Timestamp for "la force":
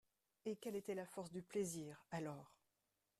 0.95-1.29